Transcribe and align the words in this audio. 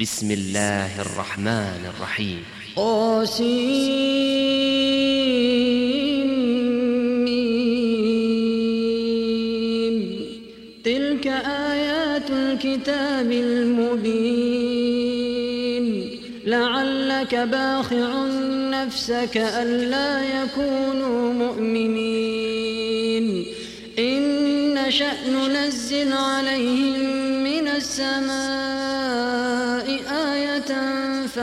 بسم 0.00 0.30
الله 0.30 1.00
الرحمن 1.00 1.92
الرحيم. 1.96 2.42
قاسم 2.76 3.44
تلك 10.84 11.26
آيات 11.26 12.30
الكتاب 12.30 13.32
المبين. 13.32 14.80
لعلك 16.46 17.34
باخع 17.34 18.26
نفسك 18.70 19.36
ألا 19.36 20.42
يكونوا 20.42 21.32
مؤمنين. 21.32 22.46
إن 23.98 24.22
نشأ 24.74 25.28
ننزل 25.30 26.12
عليهم 26.12 27.00
من 27.44 27.68
السماء 27.68 28.59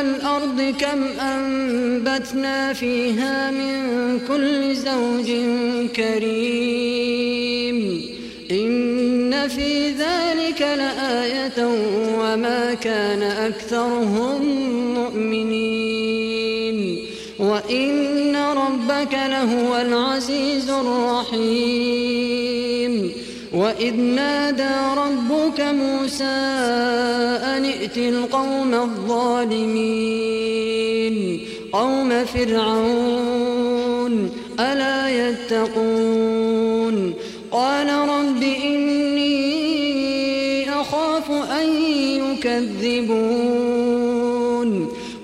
الأرض 0.00 0.74
كم 0.78 1.02
أنبتنا 1.20 2.72
فيها 2.72 3.50
من 3.50 4.20
كل 4.28 4.74
زوج 4.74 5.32
كريم. 5.96 8.00
إن 8.50 9.48
في 9.48 9.90
ذلك 9.90 10.60
لآية 10.60 11.66
وما 12.18 12.74
كان 12.74 13.22
أكثرهم 13.22 14.42
مؤمنين. 14.94 16.98
وإن 17.38 18.36
ربك 18.36 19.12
لهو 19.12 19.80
العزيز 19.80 20.70
الرحيم. 20.70 22.40
وإذ 23.52 23.94
نادى 23.94 24.94
ربك 24.96 25.60
موسى 25.60 26.40
ائت 27.80 27.98
القوم 27.98 28.74
الظالمين. 28.74 29.40
قوم 31.72 32.24
فرعون 32.24 34.30
ألا 34.60 35.28
يتقون. 35.28 37.14
قال 37.50 37.88
رب 37.88 38.42
إني 38.64 40.70
أخاف 40.70 41.30
أن 41.30 41.68
يكذبون. 42.20 43.20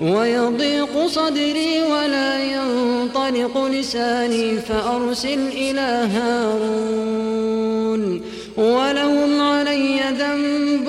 ويضيق 0.01 1.07
صدري 1.07 1.83
ولا 1.83 2.45
ينطلق 2.45 3.67
لساني 3.67 4.57
فأرسل 4.57 5.49
إلى 5.49 6.09
هارون. 6.15 8.21
ولهم 8.57 9.41
علي 9.41 10.01
ذنب 10.19 10.89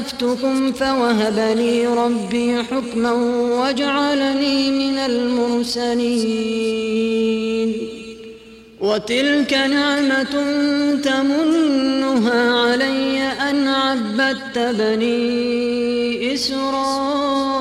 خفتكم 0.00 0.72
فوهب 0.72 1.56
لي 1.56 1.86
ربي 1.86 2.62
حكما 2.62 3.12
وجعلني 3.62 4.70
من 4.70 4.98
المرسلين 4.98 6.10
وتلك 8.80 9.52
نعمة 9.52 10.44
تمنها 11.04 12.52
علي 12.60 13.22
أن 13.22 13.68
عبدت 13.68 14.58
بني 14.58 16.34
إسرائيل 16.34 17.59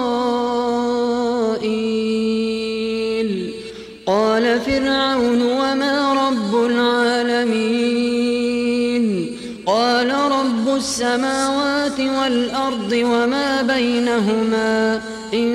السماوات 10.79 11.99
والأرض 11.99 12.91
وما 12.91 13.61
بينهما 13.61 15.01
إن 15.33 15.49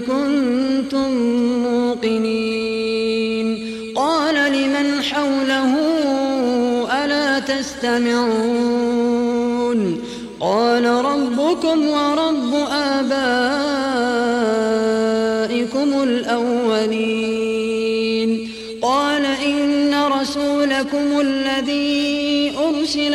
كنتم 0.00 1.10
موقنين. 1.62 3.46
قال 3.96 4.34
لمن 4.34 5.02
حوله 5.02 5.72
ألا 7.04 7.38
تستمعون؟ 7.38 8.80
قال 10.40 10.84
ربكم 10.84 11.88
ورب 11.88 12.54
آبائكم 12.70 13.52
الأولين. 16.02 17.44
قال 18.82 19.24
إن 19.24 19.94
رسولكم 20.20 21.20
الذي 21.20 22.52
أرسل 22.58 23.14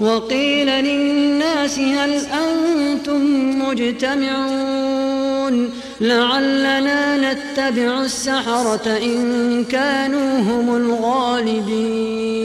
وقيل 0.00 0.66
للناس 0.66 1.78
هل 1.78 2.20
أنتم 2.26 3.22
مجتمعون؟ 3.68 5.70
لعلنا 6.00 7.32
نتبع 7.32 8.00
السحرة 8.00 8.98
إن 9.02 9.64
كانوا 9.64 10.38
هم 10.38 10.76
الغالبين. 10.76 12.44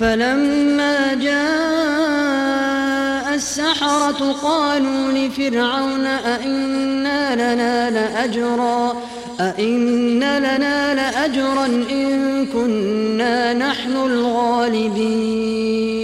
فلما 0.00 1.14
جاء 1.14 1.64
السحرة 3.34 4.32
قالوا 4.32 5.12
لفرعون 5.12 6.06
أئنا 6.06 7.34
لنا 7.34 7.90
لأجرا؟ 7.90 8.96
أئن 9.40 10.20
لنا 10.20 10.94
لأجرا 10.94 11.66
إن 11.66 12.46
كنا 12.46 13.54
نحن 13.54 13.96
الغالبين. 13.96 16.03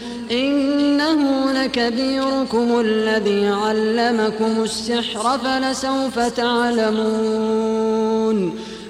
إنه 0.31 1.51
لكبيركم 1.51 2.79
الذي 2.79 3.47
علمكم 3.47 4.63
السحر 4.63 5.39
فلسوف 5.39 6.19
تعلمون 6.19 7.71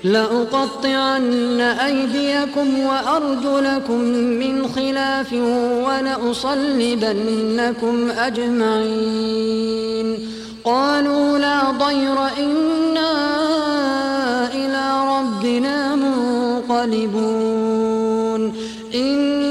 لأقطعن 0.03 1.61
أيديكم 1.61 2.79
وأرجلكم 2.79 3.99
من 4.13 4.67
خلاف 4.67 5.33
ولأصلبنكم 5.87 7.31
أجمعين 8.11 9.71
قالوا 10.63 11.37
لا 11.37 11.71
ضير 11.71 12.17
إنا 12.39 13.11
إلى 14.53 15.01
ربنا 15.17 15.95
منقلبون 15.95 17.41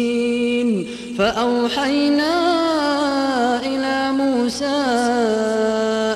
فأوحينا 1.18 2.36
إلى 3.66 4.12
موسى 4.12 4.66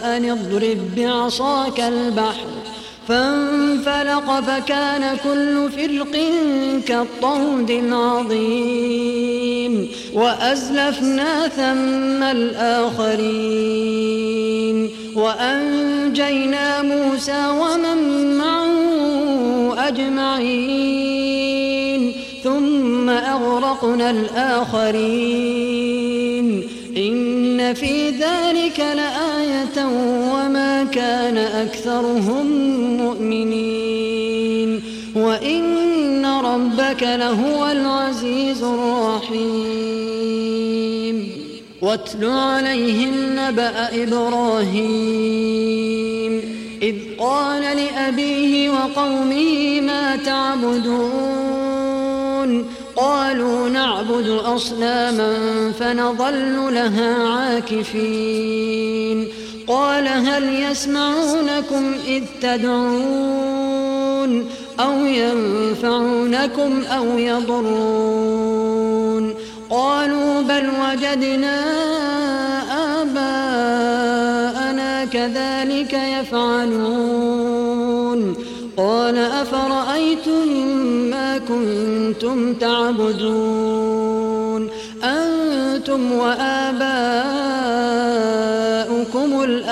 أن 0.04 0.30
اضرب 0.30 0.96
بعصاك 0.98 1.80
البحر 1.80 2.59
فانفلق 3.10 4.40
فكان 4.40 5.18
كل 5.24 5.70
فرق 5.72 6.18
كالطود 6.88 7.72
العظيم 7.72 9.20
وأزلفنا 10.14 11.48
ثم 11.48 12.24
الآخرين 12.24 13.70
وأنجينا 15.16 16.82
موسى 16.82 17.48
ومن 17.48 18.38
معه 18.38 19.88
أجمعين 19.88 21.50
ثم 22.44 23.10
أغرقنا 23.10 24.10
الآخرين 24.10 25.50
إن 26.98 27.74
في 27.74 28.10
ذلك 28.10 28.80
لآية 28.80 29.86
كان 31.10 31.38
أكثرهم 31.38 32.48
مؤمنين 32.98 34.82
وإن 35.16 36.26
ربك 36.26 37.04
لهو 37.04 37.72
العزيز 37.72 38.64
الرحيم. 38.64 39.40
واتل 41.82 42.26
عليهم 42.26 43.14
نبأ 43.36 44.04
إبراهيم. 44.04 45.30
إذ 46.82 46.96
قال 47.20 47.62
لأبيه 47.62 48.70
وقومه 48.70 49.82
ما 49.82 50.16
تعبدون؟ 50.16 51.70
قالوا 52.96 53.70
نعبد 53.70 54.28
أصناما 54.28 55.34
فنظل 55.80 56.74
لها 56.74 57.28
عاكفين. 57.28 59.28
قال 59.70 60.08
هل 60.08 60.64
يسمعونكم 60.64 61.94
إذ 62.08 62.24
تدعون 62.42 63.70
أو 64.80 65.06
ينفعونكم 65.06 66.84
أو 66.86 67.18
يضرون 67.18 68.60
قالوا 69.70 70.42
بل 70.42 70.70
وجدنا 70.70 71.62
آباءنا 73.02 74.26
كذلك 75.06 75.94
يفعلون 76.22 77.30
قال 78.78 79.18
أفرأيتم 79.18 80.48
ما 81.10 81.38
كنتم 81.38 82.54
تعبدون 82.54 83.10
أنتم 85.04 86.12
وآباؤكم 86.12 87.39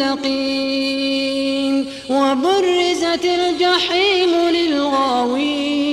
للمتقين 0.00 1.86
وبرزت 2.10 3.24
الجحيم 3.24 4.30
للغاوين 4.50 5.92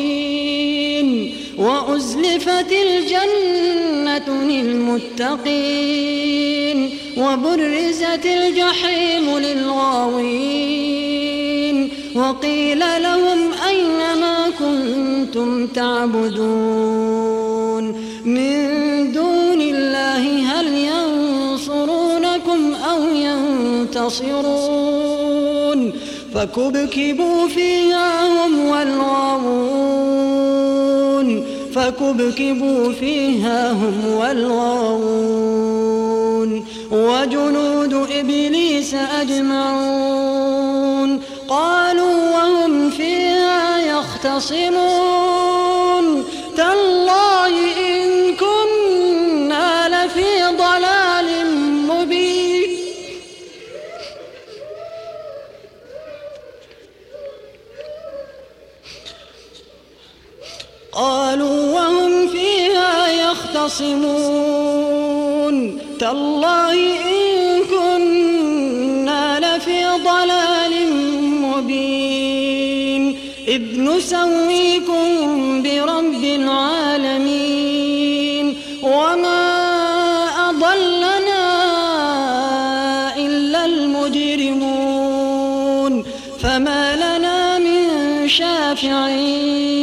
وأزلفت 1.57 2.71
الجنة 2.71 4.43
للمتقين 4.43 5.99
وبرزت 7.17 8.25
الجحيم 8.25 9.37
للغاوين 9.37 10.79
وقيل 12.15 12.79
لهم 12.79 13.51
أين 13.67 14.19
ما 14.21 14.49
كنتم 14.59 15.67
تعبدون 15.67 17.29
من 18.25 19.11
دون 19.11 19.61
الله 19.61 20.51
هل 20.51 20.67
ينصرونكم 20.73 22.73
أو 22.73 23.03
ينتصرون. 23.79 25.79
فكبكبوا 26.35 27.47
فيها 27.47 28.45
هم 28.45 28.69
والغاوون. 28.69 29.99
فكبكبوا 31.75 32.91
فيها 32.91 33.71
هم 33.71 34.05
والغاوون. 34.19 35.59
وجنود 36.91 37.93
إبليس 37.93 38.95
أجمعون. 39.21 41.21
قالوا 41.49 42.31
وهم 42.31 42.89
فيها 42.89 43.79
يختصمون. 43.79 45.28
يختصمون. 63.65 65.55
تالله 65.99 66.73
إن 66.73 67.61
كنا 67.71 69.39
لفي 69.39 69.83
ضلال 69.83 70.93
مبين. 71.41 73.15
إذ 73.47 73.61
نسويكم 73.79 75.07
برب 75.63 76.23
العالمين. 76.23 77.25
وما 78.83 79.49
أضلنا 80.49 81.45
إلا 83.17 83.65
المجرمون. 83.65 84.83
فما 86.41 86.95
لنا 86.95 87.59
من 87.59 87.87
شافعين. 88.27 89.78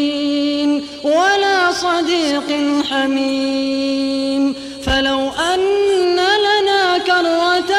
صديق 1.82 2.48
حميم. 2.90 4.54
فلو 4.86 5.30
أن 5.52 6.18
لنا 6.46 6.98
كرة 6.98 7.72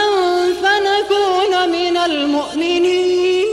فنكون 0.61 1.69
من 1.69 1.97
المؤمنين. 1.97 3.47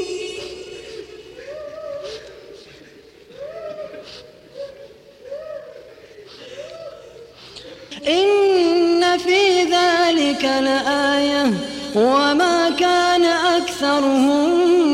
إن 8.09 9.19
في 9.19 9.63
ذلك 9.63 10.45
لآية. 10.45 11.45
وما 11.95 12.71
كان 12.71 13.25
أكثرهم 13.25 14.94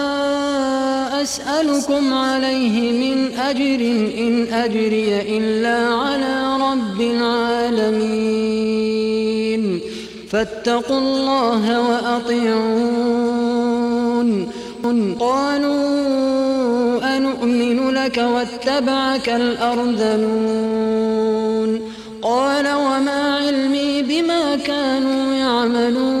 أسألكم 1.21 2.13
عليه 2.13 2.91
من 2.91 3.39
أجر 3.39 3.81
إن 4.17 4.47
أجري 4.53 5.37
إلا 5.37 5.87
على 5.87 6.57
رب 6.71 7.01
العالمين. 7.01 8.41
فاتقوا 10.29 10.99
الله 10.99 11.89
وأطيعون. 11.89 13.01
قالوا 15.19 17.17
أنؤمن 17.17 17.89
لك 17.89 18.17
واتبعك 18.17 19.29
الأرذلون. 19.29 20.41
قال 22.21 22.67
وما 22.67 23.35
علمي 23.35 24.01
بما 24.01 24.55
كانوا 24.55 25.33
يعملون. 25.33 26.20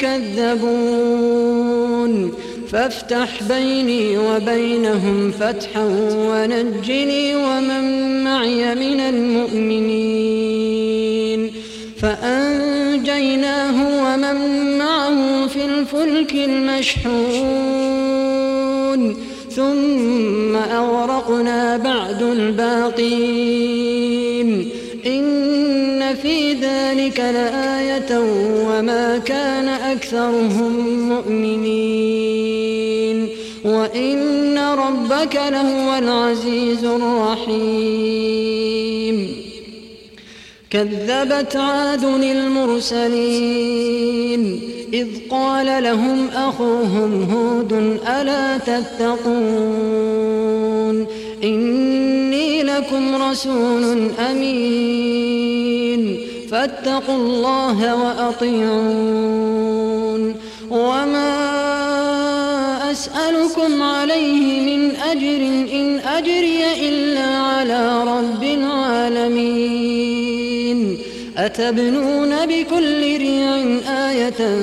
كذبون. 0.00 1.66
فافتح 2.72 3.42
بيني 3.42 4.18
وبينهم 4.18 5.30
فتحا 5.30 5.84
ونجني 6.16 7.36
ومن 7.36 8.24
معي 8.24 8.74
من 8.74 9.00
المؤمنين. 9.00 10.36
فأنجيناه 12.00 13.76
ومن 14.04 14.38
معه 14.78 15.46
في 15.46 15.64
الفلك 15.64 16.32
المشحون. 16.34 17.16
ثم 19.50 20.56
أغرقنا 20.56 21.76
بعد 21.76 22.22
الباقين. 22.22 23.95
في 26.22 26.52
ذلك 26.52 27.20
لآية 27.20 28.18
وما 28.68 29.18
كان 29.18 29.68
أكثرهم 29.68 31.08
مؤمنين 31.08 32.66
وإن 33.64 34.58
ربك 34.58 35.34
لهو 35.34 35.98
العزيز 35.98 36.84
الرحيم 36.84 38.06
كذبت 40.70 41.56
عاد 41.56 42.04
المرسلين 42.04 43.56
إذ 44.92 45.08
قال 45.30 45.82
لهم 45.82 46.28
أخوهم 46.28 47.30
هود 47.30 47.72
ألا 48.08 48.58
تتقون 48.58 50.16
إني 51.44 52.62
لكم 52.62 53.22
رسول 53.22 54.10
أمين. 54.30 56.18
فاتقوا 56.50 57.16
الله 57.16 58.04
وأطيعون. 58.04 59.66
وما 60.70 61.36
أسألكم 62.90 63.82
عليه 63.82 64.60
من 64.60 64.96
أجر 64.96 65.40
إن 65.72 65.98
أجري 65.98 66.88
إلا 66.88 67.38
على 67.38 68.02
رب 68.02 68.42
العالمين. 68.42 69.86
أتبنون 71.36 72.46
بكل 72.46 73.18
ريع 73.18 73.56
آية 73.88 74.58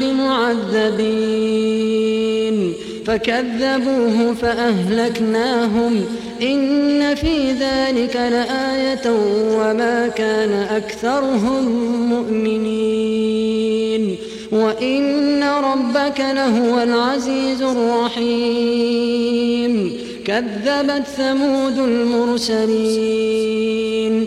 بمعذبين. 0.00 2.72
فكذبوه 3.06 4.34
فأهلكناهم. 4.42 6.04
إن 6.42 7.14
في 7.14 7.52
ذلك 7.52 8.16
لآية 8.16 9.10
وما 9.58 10.08
كان 10.08 10.52
أكثرهم 10.52 11.64
مؤمنين. 12.10 14.16
وإن 14.52 15.42
ربك 15.42 16.20
لهو 16.20 16.82
العزيز 16.82 17.62
الرحيم. 17.62 19.92
كذبت 20.24 21.06
ثمود 21.16 21.78
المرسلين. 21.78 24.26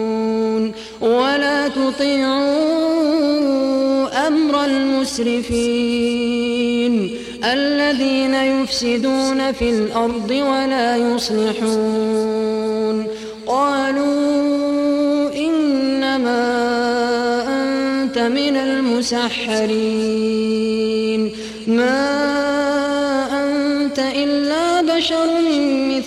ولا 1.01 1.67
تطيعوا 1.67 3.01
أمر 4.27 4.65
المسرفين 4.65 5.91
الذين 7.43 8.33
يفسدون 8.33 9.51
في 9.51 9.69
الأرض 9.69 10.31
ولا 10.31 10.97
يصلحون. 10.97 12.41
قالوا 13.47 15.33
إنما 15.35 16.43
أنت 17.47 18.17
من 18.17 18.57
المسحرين. 18.57 19.91
ما 21.67 22.21
أنت 23.43 23.99
إلا 23.99 24.81
بشر 24.81 25.39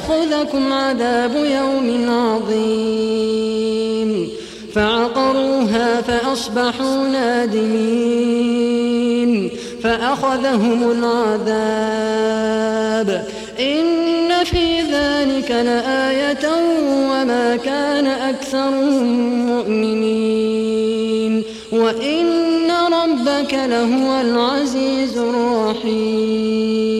فيأخذكم 0.00 0.72
عذاب 0.72 1.34
يوم 1.34 2.10
عظيم. 2.10 4.28
فعقروها 4.74 6.00
فأصبحوا 6.00 7.08
نادمين. 7.08 8.40
فأخذهم 9.82 10.90
العذاب. 10.90 11.48
إن 13.60 14.44
في 14.44 14.80
ذلك 14.80 15.50
لآية 15.50 16.48
وما 17.10 17.56
كان 17.56 18.06
أكثرهم 18.06 19.46
مؤمنين. 19.46 21.42
وإن 21.72 22.70
ربك 22.70 23.54
لهو 23.54 24.20
العزيز 24.20 25.18
الرحيم. 25.18 26.99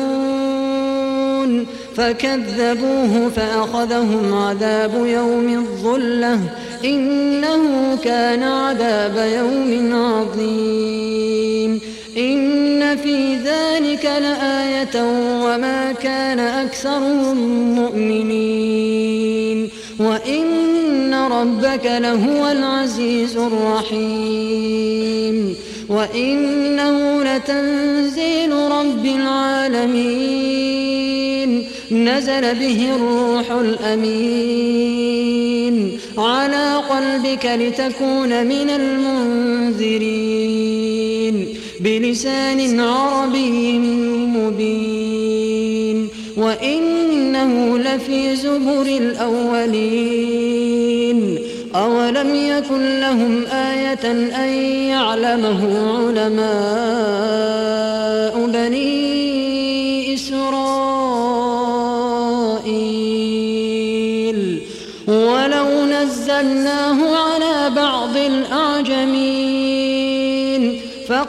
فكذبوه 1.95 3.29
فأخذهم 3.29 4.33
عذاب 4.33 5.05
يوم 5.05 5.59
الظلة 5.59 6.39
إنه 6.85 7.97
كان 8.03 8.43
عذاب 8.43 9.31
يوم 9.37 9.95
عظيم. 9.95 11.81
إن 12.17 12.97
في 12.97 13.35
ذلك 13.35 14.05
لآية 14.05 15.03
وما 15.43 15.91
كان 15.91 16.39
أكثرهم 16.39 17.37
مؤمنين. 17.75 19.69
وإن 19.99 21.13
ربك 21.13 21.85
لهو 21.85 22.51
العزيز 22.51 23.37
الرحيم. 23.37 25.55
وإنه 25.89 27.23
لتنزيل 27.23 28.51
رب 28.51 29.05
العالمين. 29.05 30.80
نزل 31.91 32.55
به 32.55 32.95
الروح 32.95 33.51
الأمين 33.51 34.91
على 36.17 36.75
قلبك 36.89 37.45
لتكون 37.45 38.45
من 38.45 38.69
المنذرين 38.69 39.97
بلسان 41.79 42.79
عربي 42.79 43.79
مبين 44.37 46.07
وإن 46.37 47.01
إنه 47.35 47.77
لفي 47.77 48.35
زبر 48.35 48.81
الأولين 48.81 50.09
أولم 51.75 52.35
يكن 52.35 52.99
لهم 52.99 53.45
آية 53.45 54.11
أن 54.11 54.49
يعلمه 54.89 55.61
علماء 55.97 57.90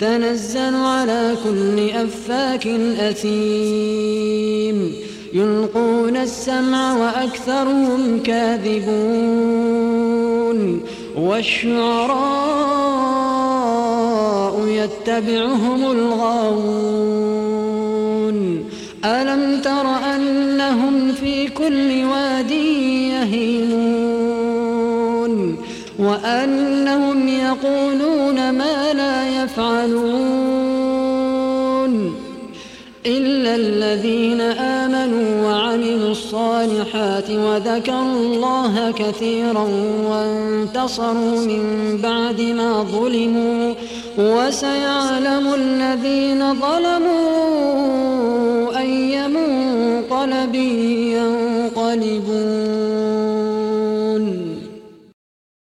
تنزل 0.00 0.74
على 0.74 1.34
كل 1.44 1.90
أفاك 1.90 2.66
أثيم. 3.00 4.92
يلقون 5.34 6.16
السمع 6.16 6.96
وأكثرهم 6.96 8.22
كاذبون. 8.22 8.88
والشعراء 11.18 12.48
يتبعهم 14.68 15.90
الغاوون. 15.90 17.08
ألم 19.04 19.60
تر 19.60 19.86
أنهم 20.16 21.12
في 21.12 21.48
كل 21.48 22.04
واد 22.04 22.50
يهيمون؟ 22.50 24.07
وأنهم 25.98 27.28
يقولون 27.28 28.50
ما 28.50 28.92
لا 28.92 29.42
يفعلون 29.42 30.98
إلا 33.06 33.54
الذين 33.54 34.40
آمنوا 34.40 35.46
وعملوا 35.46 36.10
الصالحات 36.10 37.30
وذكروا 37.30 38.20
الله 38.20 38.90
كثيرا 38.90 39.68
وانتصروا 40.10 41.40
من 41.40 41.96
بعد 42.02 42.40
ما 42.40 42.82
ظلموا 42.82 43.74
وسيعلم 44.18 45.54
الذين 45.54 46.54
ظلموا 46.54 47.98
أي 48.78 49.28
منقلب 49.28 50.54